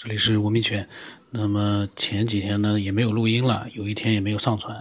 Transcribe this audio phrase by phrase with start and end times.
[0.00, 0.88] 这里是文明犬。
[1.30, 4.80] 那么前几天呢也没有录音了，有一天也没有上传，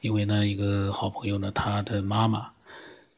[0.00, 2.52] 因为呢一个好朋友呢，他的妈妈，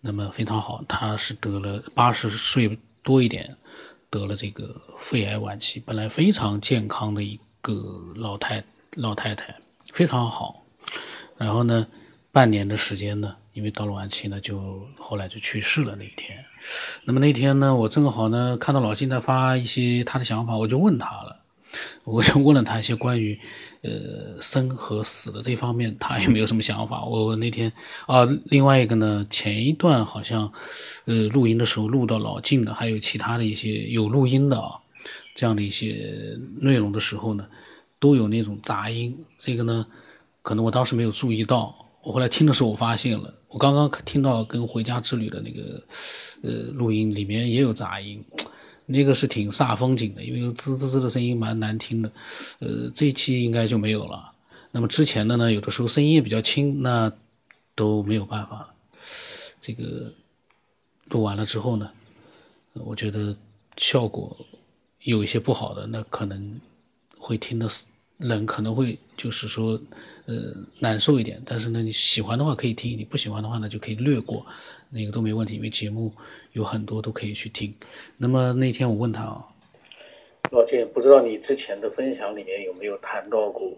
[0.00, 3.54] 那么非常好，他是得了八十岁多一点，
[4.08, 9.54] 得了这个肺癌晚期，本来非常健康的一个老太老太太，
[9.92, 10.64] 非常好。
[11.36, 11.86] 然后呢，
[12.36, 16.44] 半年的时间呢，因为到了晚期呢，就后来就去世了那一天。
[17.04, 21.40] 那么那天呢，我正好呢看到老金在发一些他的想法，我就问他了。
[22.04, 23.40] 我就问了他一些关于，
[23.80, 27.02] 呃，生和死的这方面，他也没有什么想法。
[27.06, 27.72] 我那天
[28.06, 30.52] 啊，另外一个呢，前一段好像，
[31.06, 34.76] 呃，录音的时候录到老静的，还有其他的一些有录音的啊，
[35.34, 37.46] 这样的一些内容的时候呢，
[37.98, 39.18] 都有那种杂音。
[39.38, 39.86] 这个呢，
[40.42, 41.74] 可能我当时没有注意到，
[42.06, 43.34] 我后来听的时候我发现了。
[43.48, 45.82] 我刚刚听到跟《回家之旅》的那个，
[46.42, 48.24] 呃，录音里面也有杂音。
[48.84, 52.12] 那个是挺煞风景的，因为滋滋滋的声音蛮难听的，
[52.60, 54.30] 呃，这一期应该就没有了。
[54.70, 57.12] 那么之前的呢，有的时候声音也比较轻，那
[57.74, 58.72] 都没有办法。
[59.60, 60.12] 这个
[61.06, 61.90] 录完了之后呢，
[62.74, 63.36] 我觉得
[63.76, 64.46] 效果
[65.02, 66.60] 有一些不好的，那可能
[67.18, 67.68] 会听的
[68.18, 69.78] 人可能会就是说，
[70.26, 70.34] 呃，
[70.78, 71.40] 难受一点。
[71.44, 74.44] 但是呢，你喜欢的话可以听，你不喜欢的话呢就可以略过。
[74.88, 76.12] 那个都没问题，因为节目
[76.52, 77.74] 有很多都可以去听。
[78.16, 79.46] 那么那天我问他啊，
[80.50, 83.68] 老建，不知道你之前的分享里面有没有谈到过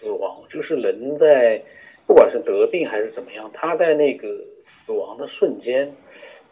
[0.00, 0.42] 死亡？
[0.52, 1.62] 就是人在
[2.06, 4.28] 不管是得病还是怎么样，他在那个
[4.84, 5.90] 死亡的瞬间，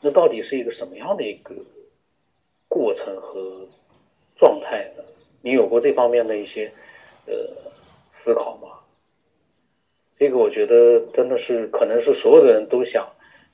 [0.01, 1.55] 那到底是一个什么样的一个
[2.69, 3.69] 过程和
[4.39, 5.03] 状态呢？
[5.43, 6.73] 你有过这方面的一些
[7.27, 7.35] 呃
[8.23, 8.69] 思考吗？
[10.19, 13.09] 这个我觉得真的是可能是所有的人都想。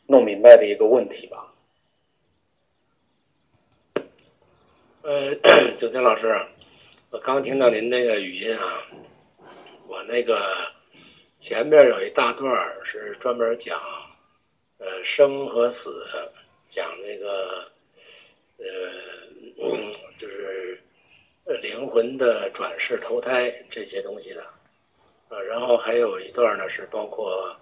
[0.07, 1.55] 弄明白的一个问题吧。
[5.03, 5.37] 呃，
[5.81, 6.47] 九天老师，
[7.13, 8.83] 我刚听到您那个语音啊，
[9.87, 10.37] 我那个
[11.41, 13.81] 前面有一大段是专门讲
[14.79, 16.05] 呃生和死，
[16.75, 17.71] 讲那个
[18.59, 18.65] 呃
[19.57, 19.83] 就是
[21.59, 24.45] 灵魂的转世投胎这些东西的，
[25.29, 27.55] 呃，然后还有一段呢是包括。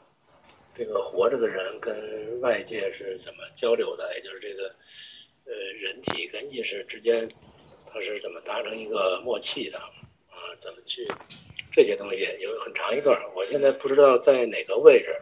[0.76, 4.14] 这个活着的人跟外界是怎么交流的？
[4.14, 4.72] 也就是这个，
[5.44, 7.28] 呃，人体跟意识之间，
[7.92, 9.78] 它是怎么达成一个默契的？
[10.30, 11.04] 啊，怎么去
[11.72, 15.12] 这些东西有很长一段，我现在不知道在哪个位置。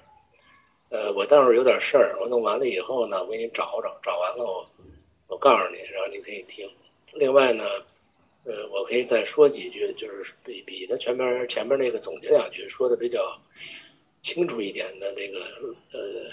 [0.91, 4.71] 呃，我待会儿有点事儿，我弄完了以后呢，我给你找找，找完了我
[5.29, 6.71] 我告诉你，然后你可以听。
[7.15, 7.65] 另外呢，
[8.47, 13.21] 呃，我可以再说几句，就是比比他前面前面那个总结两句说的比较。
[14.35, 15.39] 清楚一点的这个
[15.93, 16.29] 呃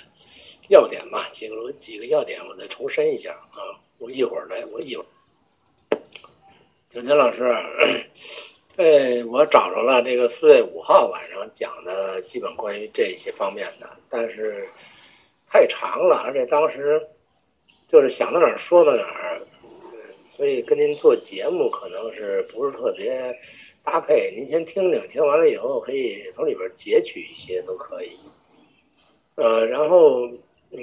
[0.69, 3.78] 要点吧，几个几个要点，我再重申一下啊。
[4.00, 5.06] 我一会儿来，我一会儿。
[6.91, 7.44] 景天老师，
[8.78, 14.68] 哎，我找着了这个四月五号晚上讲的基本关于这些方面的，但是
[15.51, 17.00] 太长了，而且当时
[17.91, 19.40] 就是想到哪儿说到哪儿，
[20.35, 23.35] 所以跟您做节目可能是不是特别。
[23.85, 28.11] 搭配，您先听听，听完了以后可以从里边截取一些都可以。
[29.35, 30.25] 呃，然后，
[30.71, 30.79] 嗯，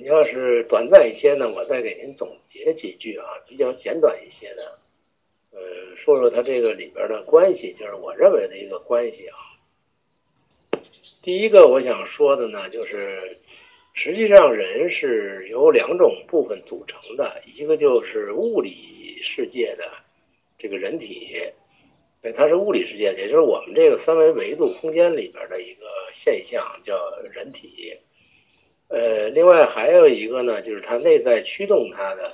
[0.00, 4.78] 你要是短暂一些呢，我再给您总结几句啊，比较简短一些的。
[5.50, 5.58] 呃，
[5.96, 9.36] 说说它这个里边的关系，就是我认为的一个关系啊。
[11.20, 13.36] 第一个我想说的呢，就是
[14.00, 19.90] 实际上人是由两种部分组成的，一个就是物理世界的
[20.56, 21.36] 这个人体。
[22.22, 25.86] 对，它是物理世界，也就是我们这个三维维度空间里边的一个
[26.24, 26.96] 现象，叫
[27.32, 27.92] 人体。
[28.86, 32.32] 呃，另外还有一个呢，就是它内在驱动它的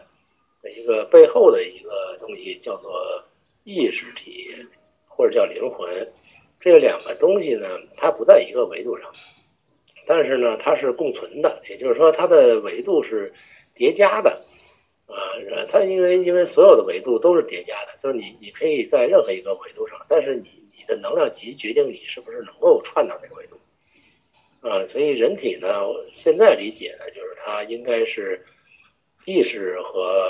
[0.71, 2.93] 一个背后的一个东西，叫做
[3.65, 4.55] 意识体，
[5.09, 5.89] 或者叫灵魂。
[6.61, 7.67] 这两个东西呢，
[7.97, 9.11] 它不在一个维度上，
[10.07, 13.33] 但是呢，它是共存的，也就是说，它的维度是
[13.75, 14.31] 叠加的。
[15.07, 15.15] 啊，
[15.71, 23.57] 它因为因为所有的维度都是叠加的，就是你你可以在任何一个维度上，但是你你的能量级决定你是不是能够串到那个维度。
[24.67, 25.69] 啊，所以人体呢，
[26.23, 28.43] 现在理解呢，就是它应该是
[29.27, 30.27] 意识和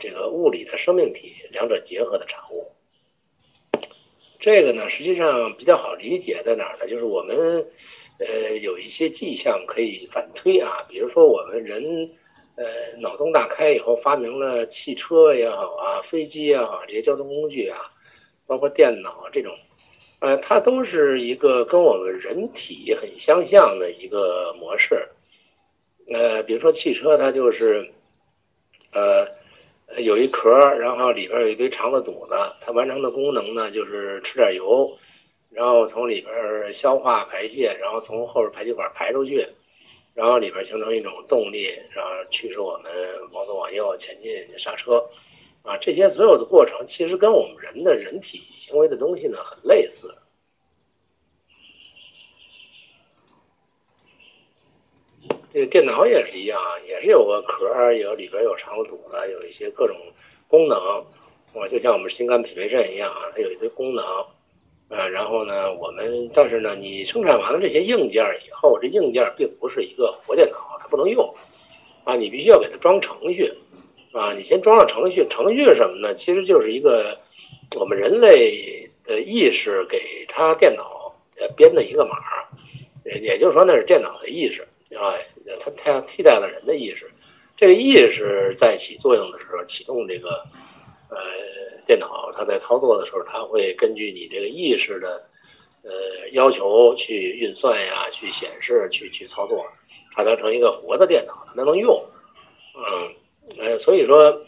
[0.00, 2.66] 这个物理的生命体两者结合的产物。
[4.40, 6.88] 这个呢，实际上比较好理解在哪儿呢？
[6.88, 7.36] 就是我们
[8.18, 11.82] 呃有一些迹象可以反推啊，比如说我们人。
[12.56, 12.64] 呃，
[13.00, 17.80] 脑洞大开以后，发明了汽车也好啊，飞机也好，这些交通工具啊，
[18.46, 19.52] 包括电脑这种，
[20.20, 24.94] 呃，它都是一个跟我们人体很相像的一个模式。
[26.08, 27.84] 呃，比如说汽车，它就是，
[28.92, 29.26] 呃，
[30.00, 34.96] 有一壳，然后里边有一堆肠子肚子，它完成的功能呢就是吃点油，
[35.54, 39.46] 然后从里边消化排泄，然后从后边排气管排出去，
[40.12, 42.92] 然后里边形成一种动力，然后驱使我们
[43.30, 44.96] 往左往右前进刹车，
[45.62, 50.12] 啊，这些所有的过程其实跟我们人的人体行为的东西呢很类似。
[55.52, 59.96] 这个电脑也是一样，也是有个壳，有里边有肠子肚子，有一些各种
[60.48, 60.76] 功能，
[61.54, 64.04] 啊，就像我们心肝脾肺肾一样啊，它有一堆功能，
[64.88, 71.34] 呃，然后呢，我们但是呢，你生产完了这些硬件以后，这硬件并不是一个活电脑，它不能用，
[72.04, 73.52] 啊，你必须要给它装程序，
[74.12, 76.14] 啊，你先装上程序，程序是什么呢？
[76.16, 77.18] 其实就是一个
[77.78, 81.14] 我们人类的意识给它电脑
[81.56, 82.16] 编的一个码，
[83.04, 84.62] 也就是说那是电脑的意识，
[84.96, 85.14] 啊。
[85.60, 87.06] 它它替代了人的意识，
[87.54, 90.42] 这个意识在起作用的时候，启动这个，
[92.54, 95.20] 在操作的时候，它会根据你这个意识的
[95.82, 99.66] 呃要求去运算呀，去显示，去去操作，
[100.14, 102.00] 它当成一个活的电脑，它能用。
[102.76, 104.40] 嗯，呃，所以说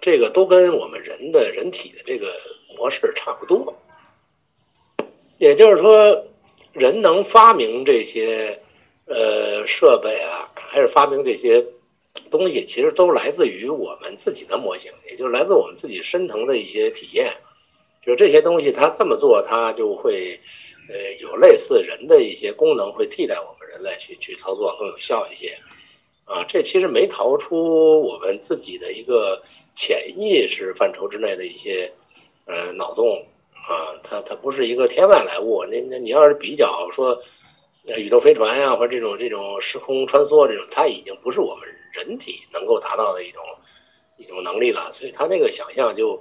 [0.00, 2.34] 这个都跟我们人的人体的这个
[2.76, 3.72] 模式差不多。
[5.38, 6.26] 也就是说，
[6.72, 8.58] 人能发明这些。
[9.04, 11.62] 呃，设备啊，还是发明这些
[12.30, 17.32] 东西，其实都来自于我们自己的模型，也就是来自我们自己深层的一些体验。
[18.04, 20.38] 就这些东西，它这么做，它就会
[20.88, 25.56] 呃有类似人的一些功能，会替代我们人类去去操作更有效一些。
[26.26, 29.40] 啊，这其实没逃出我们自己的一个
[29.76, 31.90] 潜意识范畴之内的一些
[32.46, 33.18] 呃脑洞
[33.68, 35.64] 啊，它它不是一个天外来物。
[35.64, 37.18] 那那你要是比较说。
[37.96, 43.42] 宇宙飞船呀，或者这种这种时空穿梭这种，它已经不是我们人体能够达到的一种
[44.16, 46.18] 一种能力了，所以他那个想象就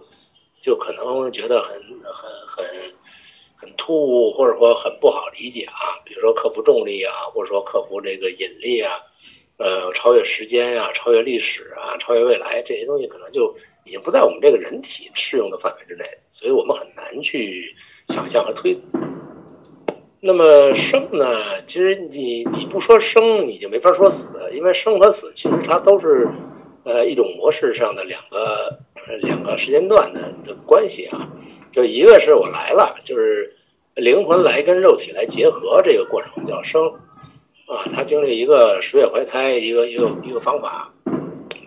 [0.61, 1.73] 就可能觉得很
[2.03, 2.65] 很很
[3.55, 5.97] 很突兀，或者说很不好理解啊。
[6.05, 8.99] 比如说克服重力啊，或者说克服这个引力啊，
[9.57, 17.73] 呃，超越时间呀，超越历史啊，超越未来这些东西，可能就已经不在我们这个人体适用的范围之内，所以我们很难去
[18.09, 18.75] 想象和推。
[20.23, 20.45] 那么
[20.75, 21.25] 生呢？
[21.67, 26.29] 其实你你不说生，你就没法说死，因为生和死其实它都是，
[26.85, 28.69] 呃，一种模式上的两个
[29.23, 31.27] 两个时间段的的关系啊。
[31.73, 33.51] 就一个是我来了，就是
[33.95, 36.85] 灵魂来跟肉体来结合这个过程叫生，
[37.65, 40.87] 啊，它经历一个十月怀胎一个一个一个方法，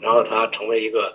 [0.01, 1.13] 然后它成为一个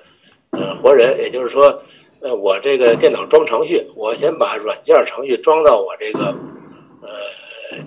[0.52, 1.82] 呃活人，也就是说，
[2.22, 6.36] 呃，我这个电脑装程序，我先把软件程序装到我这个。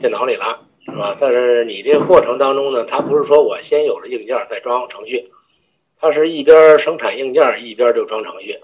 [0.03, 1.17] 电脑里了，是吧？
[1.21, 5.31] 但是你这过程当中呢，它不是说我先有了硬件再装程序，
[6.01, 8.59] 它是一边生产硬件一边就装程序，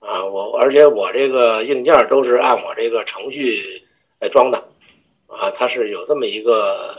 [0.00, 3.82] 啊，我而且我这个硬件都是按我这个程序
[4.20, 4.56] 来装的，
[5.28, 6.96] 啊，它是有这么一个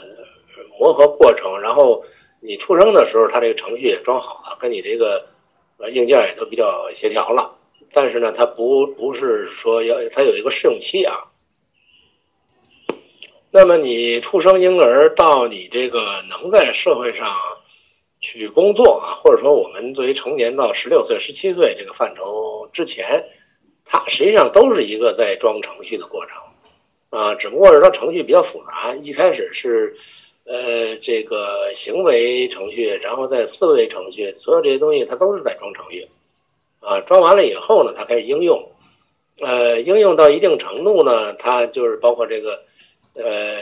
[0.80, 1.60] 磨合过程。
[1.60, 2.04] 然后
[2.40, 5.26] 你出生的时候，它这个程序也装好了，跟你这个
[5.80, 7.52] 呃硬件也都比较协调了。
[7.94, 11.18] 但是呢，它不不是说要它有一个试用期啊。
[13.54, 16.00] 那么你出生婴儿到你这个
[16.30, 17.28] 能在社会上
[18.22, 23.22] 去工作啊，或者说我们作为成年到十六岁、十七岁这个范畴之前，
[23.84, 26.38] 它实际上都是一个在装程序的过程
[27.10, 29.94] 啊，只不过是说程序比较复杂，一开始是
[30.46, 36.08] 呃这个行为程序，然后在思维程序，所有这些东西它都是在装程序
[36.80, 38.66] 啊，装完了以后呢，它开始应用，
[39.42, 42.62] 呃，应用到一定程度呢，它就是包括这个。
[43.14, 43.62] 呃，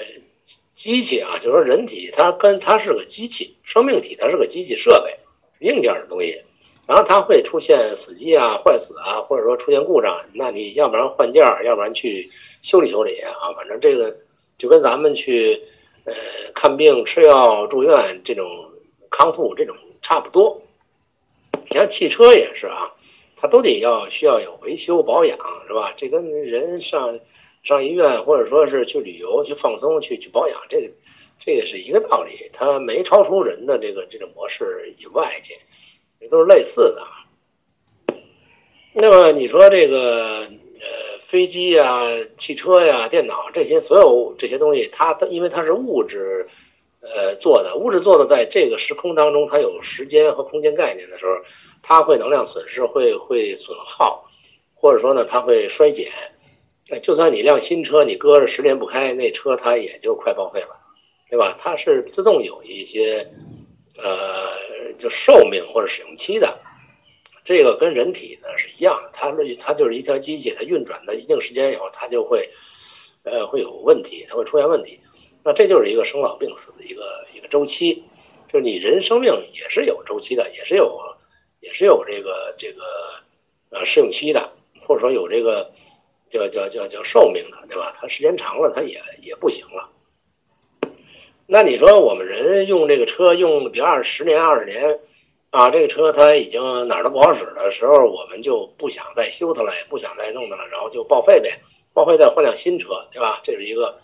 [0.77, 6.39] 机器啊，就是说人体，它跟它是个机器，生命体，它是个机器设备，硬件的东西。
[6.87, 12.27] 然后它会出现死机啊、坏死啊，或者说出现故障，那你要不然换件儿，要不然去
[12.61, 13.33] 修理修理啊。
[13.55, 14.15] 反正这个
[14.59, 15.59] 就跟咱们去
[16.05, 16.13] 呃
[16.53, 18.47] 看病、吃药、住院这种
[19.09, 20.61] 康复这种差不多。
[21.69, 22.91] 你像汽车也是啊，
[23.35, 25.37] 它都得要需要有维修保养，
[25.67, 25.91] 是吧？
[25.97, 27.19] 这跟人上。
[27.63, 30.87] 上医院，或者说是去旅游、去放松、去去保养，这个
[31.45, 35.53] 这个是一个道理，它没超出人的这个这种模式以外去，
[36.19, 37.03] 这都是类似的。
[38.93, 40.49] 那么你说这个呃
[41.29, 42.01] 飞机呀、
[42.39, 46.45] 汽车呀、电脑这些所有这些东西，它它因为它是物质
[47.01, 51.35] 呃做的，物质做的在这个时空当中，它有时间和空间概念的时候，
[51.83, 54.25] 它会能量损失，会会损耗，
[54.73, 56.11] 或者说呢，它会衰减。
[57.03, 60.75] 就算你辆新车，你搁着十年不开，那车它也就快报废了，
[61.29, 61.57] 对吧？
[61.61, 63.25] 它是自动有一些，
[63.97, 66.57] 呃，就寿命或者使用期的，
[67.45, 69.31] 这个跟人体呢是一样，它
[69.61, 72.49] 它就是一条机器，它运转的一定时间以后，它就会
[73.23, 74.99] 呃会有问题，它会出现问题。
[75.43, 77.03] 那这就是一个生老病死的一个
[77.35, 78.03] 一个周期，
[78.51, 80.99] 就是你人生命也是有周期的，也是有
[81.61, 82.83] 也是有这个这个
[83.69, 84.49] 呃试用期的，
[84.85, 85.69] 或者说有这个
[86.31, 87.95] 叫叫叫叫寿命的，对吧？
[87.99, 89.89] 它时间长了，它也也不行了。
[91.47, 94.99] 那你说我们人用这个车用比二十年二十年。
[95.51, 101.59] 啊，这个车它已经哪儿都不好使的时候，我们就不想再修它了，也不想再弄它了，然后就报废呗，
[101.91, 103.41] 报废再换辆新车，对吧？
[103.43, 103.97] 这是一个。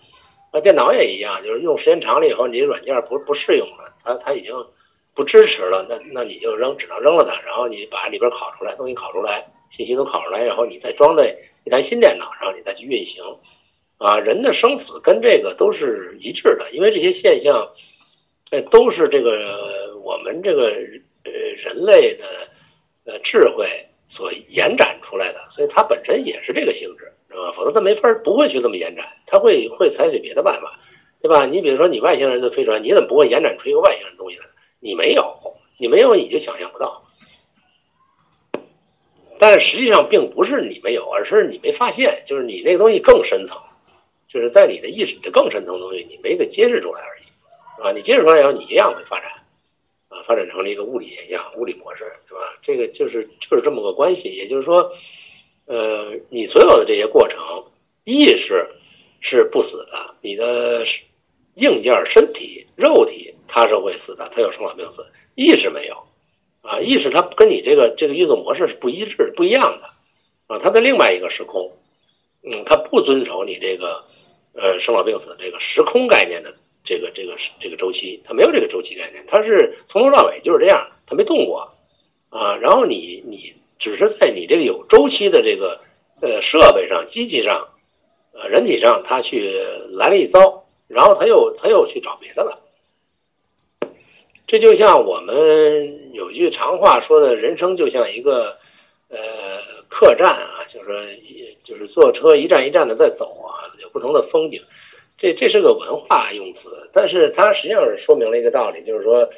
[0.51, 4.55] 那电脑也一样，就是用时间长了以后，你软件不不适用了，它它已经
[5.13, 13.23] 不支持了，那那你就扔，只能扔了它，然后你把里边烤出来，东西烤出来，信息都拷出来，然后你再装在一台新电脑上，你再去运行。
[13.97, 17.69] 啊，人的生死跟这个都是一致的，因为这些现象，
[18.51, 20.71] 呃，都是这个我们这个。
[21.27, 22.23] 呃，人类的
[23.07, 23.67] 呃智慧
[24.11, 27.51] 所延展出来的，所以它本身也是这个性质，是吧？
[27.57, 30.79] 否则它没法不会去这么延展，它会会采取别的办法，
[31.23, 31.47] 对吧？
[31.47, 34.45] 你比如说你外星人的飞船，你怎么不会延展出一个外星人东西来？
[34.79, 35.35] 你没有，
[35.79, 37.01] 你没有你就想象不到。
[39.39, 43.57] 但实际上并不是你没有，而是你没发现，就是你那个东西更深层，
[44.27, 49.29] 就是在你的意识的更深层东西，你没给揭示出来而已，啊，你揭示出来以后，你一样会发展。
[50.07, 52.39] 啊发展成了一个物理现象、物理模式，是吧？
[52.61, 54.29] 这个就是就是这么个关系。
[54.29, 54.89] 也就是说，
[55.65, 57.37] 呃，你所有的这些过程，
[58.05, 58.65] 意识
[59.19, 60.85] 是不死的，你的
[61.55, 65.97] 硬件、身体、肉体它是会死的，它有生老病死，意识没有
[66.65, 66.79] 啊。
[66.81, 69.87] 意识它跟你这个这个运作模式是不一致、不一样的
[70.53, 70.59] 啊。
[70.63, 71.71] 它在另外一个时空，
[72.43, 74.03] 嗯，它不遵守你这个
[74.53, 76.53] 呃生老病死这个时空概念的。
[76.87, 81.73] 这个这个这个周期，它没有这个周期概念，它是从头到尾就是这样，它没动过，
[82.29, 85.79] 啊，然后你你只是在你这个有周期的这个
[86.21, 87.69] 呃设备上、机器上、
[88.33, 89.51] 呃人体上，它去
[89.93, 92.61] 来了一遭，然后他又他又去找别的了。
[94.57, 98.55] 这就像我们有句常话说的，人生就像一个
[99.09, 99.17] 呃
[99.89, 100.95] 客栈啊，就是说
[101.65, 104.61] 就是坐车一站一站的在走啊，有不同的风景。
[105.17, 109.29] 这这是个文化用词，但是它实际上是说明了一个道理，就是说，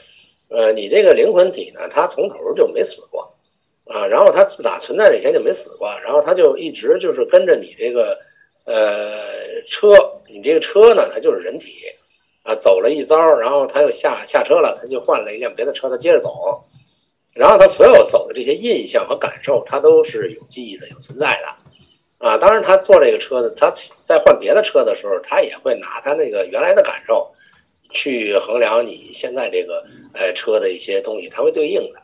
[0.49, 3.33] 呃，你这个灵魂体呢，它从头就没死过，
[3.85, 8.19] 啊，然后它自打存在以前就没死过，然后它就一直就是跟着你这个，
[8.65, 9.89] 呃，车，
[10.29, 11.73] 你这个车呢，它就是人体，
[12.47, 16.63] 啊，走了一遭，然后他又下下车了，他就换了一辆别的车，他接着走，
[17.35, 22.25] 然后他所有走的这些印象和感受，他都是有记忆的，有存在的。
[22.25, 23.69] 啊，当然，他坐这个车子，他
[24.07, 27.29] 在换别的车的时候，他也会拿他那个原来的感受，
[27.91, 31.99] 去衡量你现在这个呃车的一些东西，他会对应的，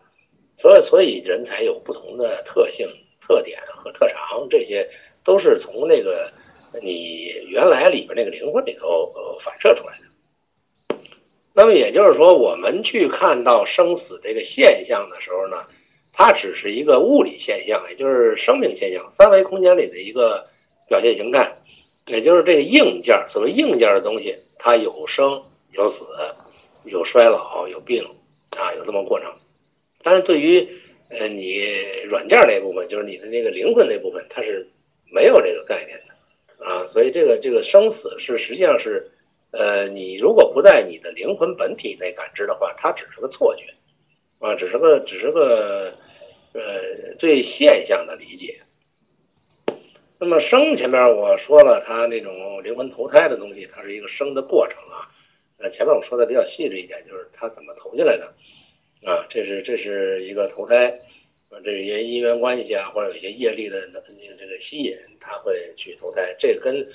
[0.60, 2.86] 所以所以人才有不同的特性、
[3.26, 4.86] 特点和特长，这些
[5.24, 6.30] 都是从那个
[6.82, 10.02] 你原来里边那个灵魂里头呃反射出来的。
[11.55, 15.57] 那么也就是说，我们去看到生死这个现象的时候呢？
[16.15, 20.45] 它只是一个物理现象，也就是生命现象，三维空间里的一个
[20.88, 21.51] 表现形态，
[22.05, 23.15] 也就是这个硬件。
[23.31, 25.41] 所谓硬件的东西，它有生
[25.72, 26.05] 有死，
[26.86, 28.03] 有衰老有病，
[28.51, 29.27] 啊，有这么过程。
[30.03, 30.67] 但是对于
[31.10, 31.65] 呃你
[32.07, 34.67] 软件那部分，就是你的那个灵魂那部分，它是
[35.12, 39.10] 没有这个概念的，啊，所以这个这个生死是实际上是，
[39.53, 43.63] 呃，你如果不在你的灵魂本体内感知的话，它只是个错觉，
[44.39, 45.93] 啊，只是个只是个。
[46.55, 48.62] 呃，对现象的理解。
[50.19, 55.10] 那么生前面我说了，它那种灵魂投胎的东西，它是一个生的过程啊。
[55.57, 58.31] 呃，前面我说的比较细致一点，就是它怎么投进来的
[59.03, 59.25] 啊？
[59.31, 60.89] 这是这是一个投胎，
[61.50, 66.36] 啊，这些因缘关系啊，或者有些业力的这个吸引，他会去投胎。
[66.38, 66.86] 这跟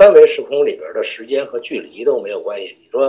[0.00, 2.74] 三维时空里边的时间和距离都没有关系。
[2.80, 3.08] 你说，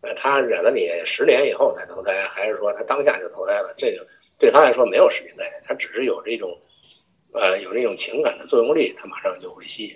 [0.00, 3.74] 呃，他忍了你十年以后才投胎，还是说他当下就投胎了？
[3.76, 4.06] 这个。
[4.38, 6.56] 对他来说没有时间概念，他只是有这种，
[7.34, 9.90] 呃，有这种情感的作用力，他马上就会吸引，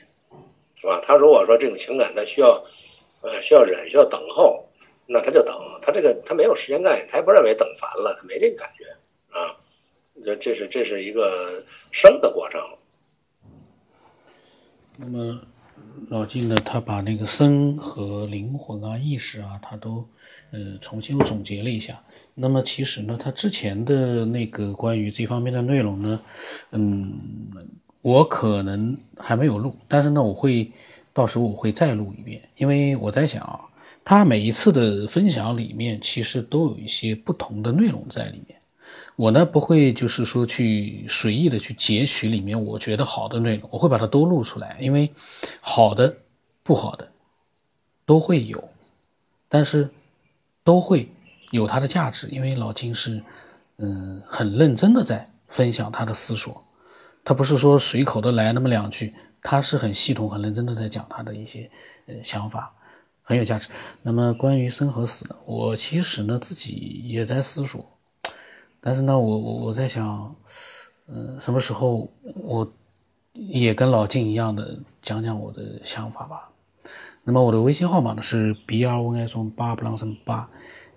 [0.78, 1.02] 是吧？
[1.06, 2.62] 他如果说这种情感他需要，
[3.22, 4.62] 呃，需要忍，需要等候，
[5.06, 5.56] 那他就等。
[5.80, 8.84] 他这个他没有时间概念，他也不认为等烦了，他没这个感觉
[9.36, 9.56] 啊。
[10.22, 12.60] 这这是这是一个生的过程。
[14.98, 15.40] 那么
[16.08, 20.06] 老金呢，他把那个生和灵魂啊、意识啊，他都
[20.52, 22.00] 呃重新总结了一下。
[22.34, 26.20] 那么其实呢，他之前的那个关于这方面的内容呢，
[26.70, 27.18] 嗯，
[28.02, 30.70] 我可能还没有录，但是呢，我会
[31.12, 33.60] 到时候我会再录一遍，因为我在想啊，
[34.04, 38.55] 他每一次的分享里面其实都有一些不同的内容在里面，
[39.16, 45.10] 我呢不会就是说去随意的去截取里面我觉得好的内容，我会把它都录出来，因为
[45.60, 46.16] 好的、
[46.62, 47.08] 不好的
[48.04, 48.68] 都会有，
[49.48, 49.88] 但是
[50.62, 51.08] 都会
[51.50, 53.22] 有它的价值，因为老金是
[53.78, 56.62] 嗯很认真的在分享他的思索，
[57.24, 61.70] 他不是说随口的来那么两句，他是很系统、很认真的在讲他的一些
[62.06, 62.72] 呃想法。
[63.28, 63.68] 很有价值。
[64.02, 65.34] 那么关于生和死呢？
[65.46, 67.84] 我其实呢自己也在思索，
[68.86, 70.32] 但是呢，我我我在想，
[71.08, 72.64] 嗯，什么时候我
[73.32, 76.48] 也跟老静一样的讲讲我的想法吧。
[77.24, 80.48] 那么我的微信号码呢是 b r o n i 中八不浪声八，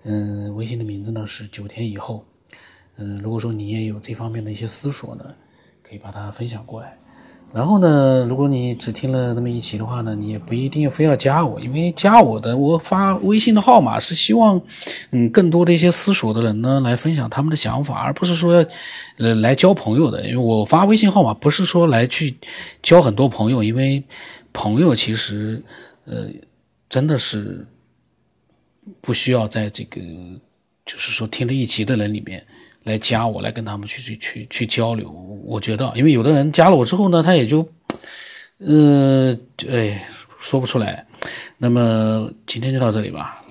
[0.04, 2.24] 嗯，微信的名字呢是九天以后。
[2.94, 5.24] 嗯，如果说你也有这方面的一些思索呢，
[5.82, 6.96] 可以把它分享过来。
[7.52, 14.60] 然后呢，如果你只听了那么一期的话呢，你也不一定非要加我，因为加我的我发微信的号码是希望，
[15.10, 18.64] 嗯，更多的一些思索的人呢来分享他们的想法，而不是说，
[19.18, 20.22] 呃，来交朋友的。
[20.22, 22.36] 因为我发微信号码不是说来去
[22.82, 24.00] 交很多朋友，因为
[24.52, 25.60] 朋友其实，
[26.04, 26.28] 呃，
[26.88, 27.66] 真的是
[29.00, 30.00] 不需要在这个，
[30.86, 32.46] 就是说听了一集的人里面。
[32.84, 35.10] 来加我，来跟他们去去去去交流。
[35.44, 37.68] 我觉得，因为有的人加了我之后呢，他也就，
[38.58, 39.36] 呃，
[39.68, 40.06] 哎，
[40.38, 41.04] 说不出来。
[41.58, 43.42] 那么今天就到这里吧。